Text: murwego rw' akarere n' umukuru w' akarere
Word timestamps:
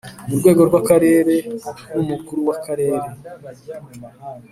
murwego 0.27 0.61
rw' 0.69 0.77
akarere 0.81 1.35
n' 1.95 2.01
umukuru 2.03 2.39
w' 2.47 2.53
akarere 2.55 3.07